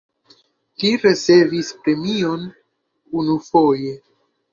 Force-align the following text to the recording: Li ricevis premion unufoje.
Li 0.83 0.89
ricevis 1.01 1.69
premion 1.83 2.47
unufoje. 3.25 3.93